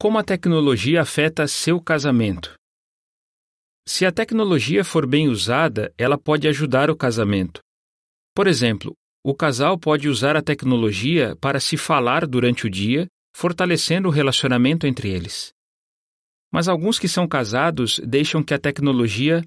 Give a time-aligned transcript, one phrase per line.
[0.00, 2.54] Como a tecnologia afeta seu casamento?
[3.84, 7.60] Se a tecnologia for bem usada, ela pode ajudar o casamento.
[8.32, 14.06] Por exemplo, o casal pode usar a tecnologia para se falar durante o dia, fortalecendo
[14.06, 15.50] o relacionamento entre eles.
[16.52, 19.44] Mas alguns que são casados deixam que a tecnologia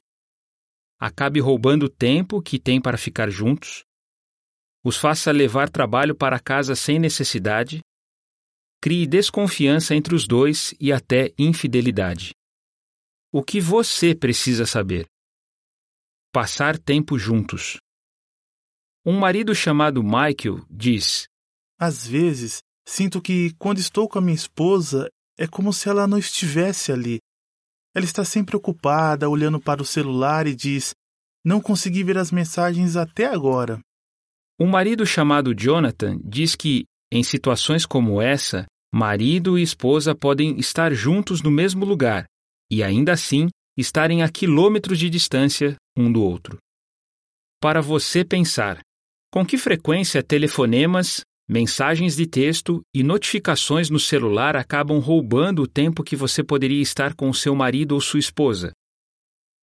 [0.99, 3.85] acabe roubando o tempo que têm para ficar juntos,
[4.83, 7.79] os faça levar trabalho para casa sem necessidade,
[8.81, 12.31] crie desconfiança entre os dois e até infidelidade.
[13.31, 15.05] O que você precisa saber?
[16.33, 17.77] Passar tempo juntos.
[19.05, 21.27] Um marido chamado Michael diz:
[21.79, 25.07] Às vezes, sinto que quando estou com a minha esposa,
[25.37, 27.19] é como se ela não estivesse ali.
[27.95, 30.93] Ela está sempre ocupada, olhando para o celular e diz:
[31.45, 33.79] Não consegui ver as mensagens até agora.
[34.59, 40.93] Um marido chamado Jonathan diz que, em situações como essa, marido e esposa podem estar
[40.93, 42.25] juntos no mesmo lugar
[42.69, 46.57] e, ainda assim, estarem a quilômetros de distância um do outro.
[47.61, 48.81] Para você pensar,
[49.31, 56.03] com que frequência telefonemas, mensagens de texto e notificações no celular acabam roubando o tempo
[56.03, 58.71] que você poderia estar com seu marido ou sua esposa?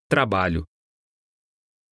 [0.08, 0.64] Trabalho.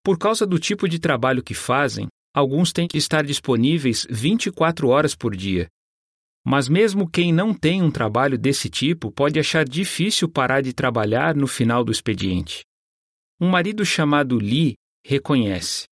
[0.03, 5.15] Por causa do tipo de trabalho que fazem, alguns têm que estar disponíveis 24 horas
[5.15, 5.67] por dia.
[6.45, 11.35] Mas mesmo quem não tem um trabalho desse tipo pode achar difícil parar de trabalhar
[11.35, 12.63] no final do expediente.
[13.41, 15.85] Um marido chamado Lee reconhece.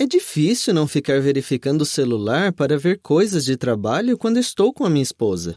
[0.00, 4.84] É difícil não ficar verificando o celular para ver coisas de trabalho quando estou com
[4.84, 5.56] a minha esposa.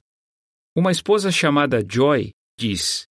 [0.76, 3.04] Uma esposa chamada Joy diz: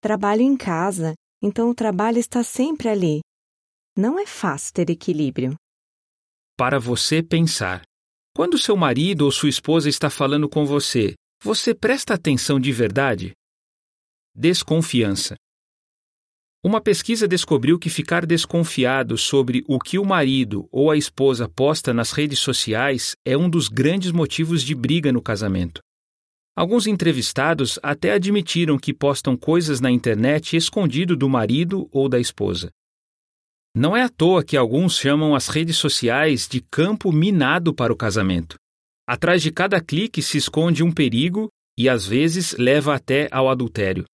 [0.00, 3.20] Trabalho em casa, então o trabalho está sempre ali.
[3.96, 5.56] Não é fácil ter equilíbrio
[6.56, 7.82] para você pensar.
[8.36, 13.32] Quando seu marido ou sua esposa está falando com você, você presta atenção de verdade?
[14.34, 15.36] Desconfiança.
[16.62, 21.94] Uma pesquisa descobriu que ficar desconfiado sobre o que o marido ou a esposa posta
[21.94, 25.80] nas redes sociais é um dos grandes motivos de briga no casamento.
[26.54, 32.68] Alguns entrevistados até admitiram que postam coisas na internet escondido do marido ou da esposa.
[33.78, 37.96] Não é à toa que alguns chamam as redes sociais de campo minado para o
[37.96, 38.56] casamento.
[39.06, 44.06] Atrás de cada clique se esconde um perigo e às vezes leva até ao adultério.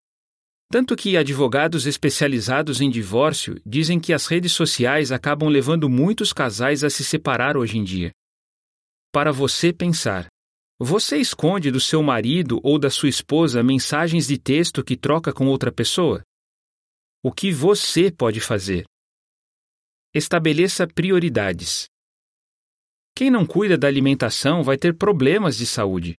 [0.68, 6.82] Tanto que advogados especializados em divórcio dizem que as redes sociais acabam levando muitos casais
[6.82, 8.10] a se separar hoje em dia.
[9.12, 10.26] Para você pensar,
[10.76, 15.46] você esconde do seu marido ou da sua esposa mensagens de texto que troca com
[15.46, 16.20] outra pessoa?
[17.22, 18.84] O que você pode fazer?
[20.14, 21.86] Estabeleça prioridades.
[23.16, 26.16] Quem não cuida da alimentação vai ter problemas de saúde.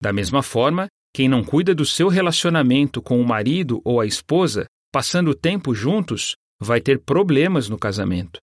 [0.00, 4.66] Da mesma forma, quem não cuida do seu relacionamento com o marido ou a esposa,
[4.90, 8.40] passando tempo juntos, vai ter problemas no casamento.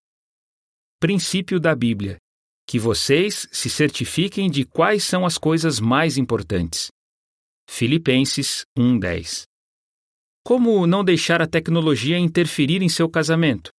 [0.98, 2.18] Princípio da Bíblia:
[2.66, 6.88] que vocês se certifiquem de quais são as coisas mais importantes.
[7.70, 9.44] Filipenses 1:10.
[10.42, 13.72] Como não deixar a tecnologia interferir em seu casamento?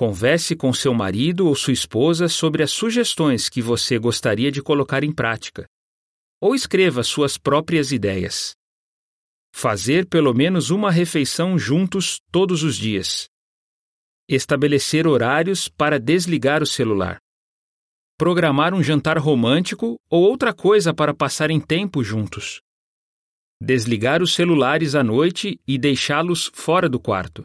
[0.00, 5.04] Converse com seu marido ou sua esposa sobre as sugestões que você gostaria de colocar
[5.04, 5.66] em prática.
[6.40, 8.54] Ou escreva suas próprias ideias.
[9.54, 13.28] Fazer pelo menos uma refeição juntos todos os dias.
[14.26, 17.18] Estabelecer horários para desligar o celular.
[18.16, 22.62] Programar um jantar romântico ou outra coisa para passarem tempo juntos.
[23.62, 27.44] Desligar os celulares à noite e deixá-los fora do quarto.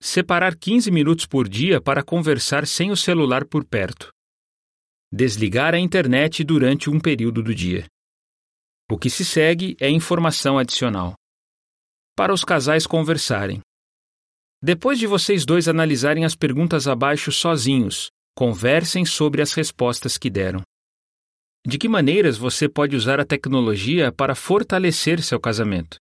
[0.00, 4.10] Separar 15 minutos por dia para conversar sem o celular por perto.
[5.10, 7.86] Desligar a internet durante um período do dia.
[8.90, 11.14] O que se segue é informação adicional.
[12.14, 13.60] Para os casais conversarem.
[14.62, 20.62] Depois de vocês dois analisarem as perguntas abaixo sozinhos, conversem sobre as respostas que deram.
[21.66, 25.96] De que maneiras você pode usar a tecnologia para fortalecer seu casamento?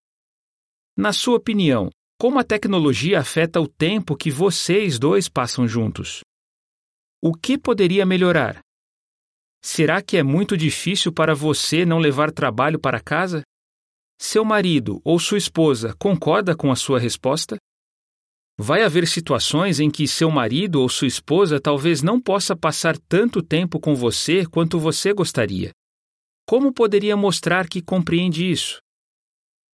[0.95, 6.21] Na sua opinião, como a tecnologia afeta o tempo que vocês dois passam juntos?
[7.21, 8.59] O que poderia melhorar?
[9.61, 13.43] Será que é muito difícil para você não levar trabalho para casa?
[14.17, 17.57] Seu marido ou sua esposa concorda com a sua resposta?
[18.57, 23.43] Vai haver situações em que seu marido ou sua esposa talvez não possa passar tanto
[23.43, 25.71] tempo com você quanto você gostaria.
[26.47, 28.79] Como poderia mostrar que compreende isso?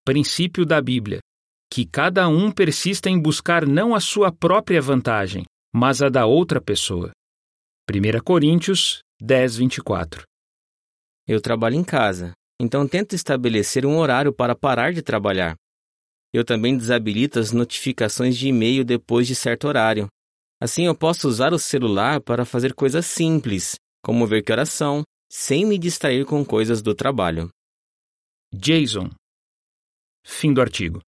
[0.03, 1.19] Princípio da Bíblia
[1.71, 6.59] que cada um persista em buscar não a sua própria vantagem, mas a da outra
[6.59, 7.11] pessoa.
[7.89, 10.23] 1 Coríntios 10, 24
[11.25, 15.55] Eu trabalho em casa, então tento estabelecer um horário para parar de trabalhar.
[16.33, 20.07] Eu também desabilito as notificações de e-mail depois de certo horário.
[20.61, 25.03] Assim eu posso usar o celular para fazer coisas simples, como ver que horas são,
[25.31, 27.49] sem me distrair com coisas do trabalho.
[28.53, 29.09] Jason.
[30.25, 31.01] Fim do artigo.